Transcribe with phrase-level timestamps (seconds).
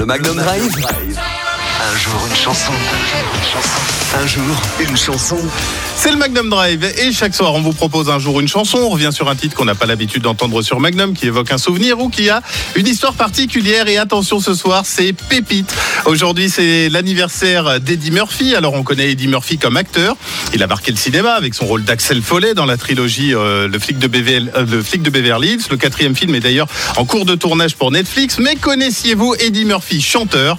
[0.00, 0.74] Le Magnum Drive.
[0.78, 2.72] Un jour une chanson.
[4.12, 4.42] Un jour
[4.80, 5.38] une chanson.
[5.94, 8.78] C'est le Magnum Drive et chaque soir on vous propose un jour une chanson.
[8.78, 11.58] On revient sur un titre qu'on n'a pas l'habitude d'entendre sur Magnum qui évoque un
[11.58, 12.42] souvenir ou qui a
[12.74, 13.86] une histoire particulière.
[13.86, 15.72] Et attention ce soir, c'est Pépite.
[16.06, 18.56] Aujourd'hui c'est l'anniversaire d'Eddie Murphy.
[18.56, 20.16] Alors on connaît Eddie Murphy comme acteur.
[20.54, 23.78] Il a marqué le cinéma avec son rôle d'Axel Follet dans la trilogie euh, le,
[23.78, 25.64] flic de euh, le flic de Beverly Hills.
[25.70, 26.66] Le quatrième film est d'ailleurs
[26.96, 28.38] en cours de tournage pour Netflix.
[28.38, 30.58] Mais connaissiez-vous Eddie Murphy, chanteur?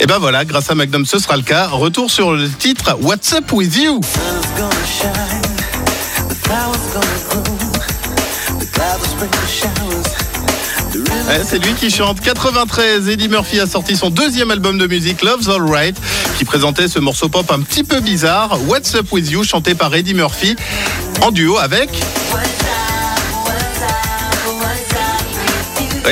[0.00, 1.68] Et ben voilà, grâce à Magnum ce sera le cas.
[1.68, 4.00] Retour sur le titre What's Up With You
[11.28, 13.08] Ouais, C'est lui qui chante 93.
[13.08, 15.96] Eddie Murphy a sorti son deuxième album de musique Love's Alright
[16.38, 19.94] qui présentait ce morceau pop un petit peu bizarre What's Up With You chanté par
[19.94, 20.56] Eddie Murphy
[21.22, 21.90] en duo avec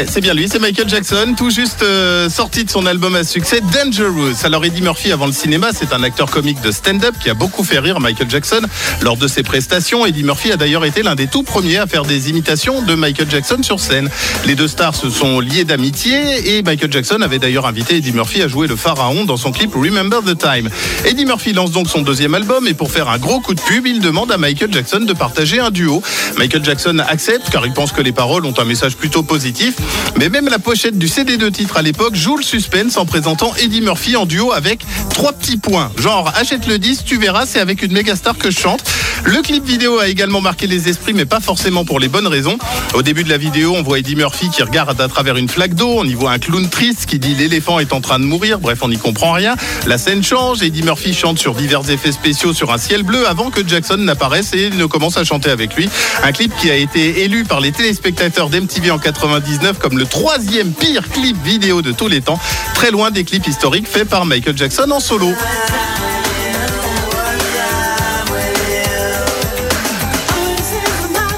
[0.08, 3.60] C'est bien lui, c'est Michael Jackson, tout juste euh, sorti de son album à succès
[3.60, 4.44] Dangerous.
[4.44, 7.62] Alors Eddie Murphy avant le cinéma, c'est un acteur comique de stand-up qui a beaucoup
[7.62, 8.62] fait rire Michael Jackson
[9.02, 10.04] lors de ses prestations.
[10.04, 13.30] Eddie Murphy a d'ailleurs été l'un des tout premiers à faire des imitations de Michael
[13.30, 14.10] Jackson sur scène.
[14.46, 18.42] Les deux stars se sont liés d'amitié et Michael Jackson avait d'ailleurs invité Eddie Murphy
[18.42, 20.70] à jouer le pharaon dans son clip Remember the Time.
[21.04, 23.86] Eddie Murphy lance donc son deuxième album et pour faire un gros coup de pub,
[23.86, 26.02] il demande à Michael Jackson de partager un duo.
[26.36, 29.74] Michael Jackson accepte car il pense que les paroles ont un message plutôt positif.
[30.18, 33.52] Mais même la pochette du CD de titre à l'époque joue le suspense en présentant
[33.57, 35.91] Eddie Murphy en duo avec trois petits points.
[35.99, 38.82] Genre, achète le disque, tu verras, c'est avec une méga star que je chante.
[39.26, 42.58] Le clip vidéo a également marqué les esprits, mais pas forcément pour les bonnes raisons.
[42.92, 45.74] Au début de la vidéo, on voit Eddie Murphy qui regarde à travers une flaque
[45.74, 45.94] d'eau.
[45.96, 48.58] On y voit un clown triste qui dit l'éléphant est en train de mourir.
[48.58, 49.56] Bref, on n'y comprend rien.
[49.86, 50.62] La scène change.
[50.62, 54.52] Eddie Murphy chante sur divers effets spéciaux sur un ciel bleu avant que Jackson n'apparaisse
[54.52, 55.88] et ne commence à chanter avec lui.
[56.22, 60.72] Un clip qui a été élu par les téléspectateurs d'MTV en 99 comme le troisième
[60.72, 62.38] pire clip vidéo de tous les temps,
[62.74, 65.32] très loin des clips historiques faits par Michael Jackson en solo.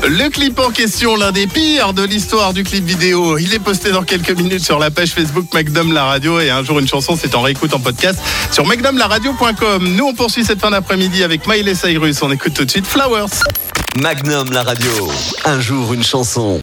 [0.08, 3.90] Le clip en question, l'un des pires de l'histoire du clip vidéo, il est posté
[3.90, 7.18] dans quelques minutes sur la page Facebook Magnum La Radio et un jour une chanson,
[7.20, 8.20] c'est en réécoute en podcast
[8.52, 9.96] sur magnumlaradio.com.
[9.96, 13.26] Nous on poursuit cette fin d'après-midi avec Miley Cyrus, on écoute tout de suite Flowers.
[14.00, 15.10] Magnum la radio.
[15.44, 16.54] Un jour une chanson.